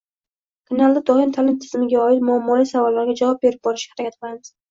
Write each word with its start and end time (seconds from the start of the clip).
Kanalda 0.69 1.01
doim 1.09 1.33
ta’lim 1.35 1.59
tizimiga 1.65 2.01
oid 2.05 2.25
muammoli 2.29 2.67
savollarga 2.71 3.17
javob 3.23 3.43
berib 3.47 3.63
borishga 3.69 3.93
harakat 3.99 4.19
qilamiz. 4.23 4.53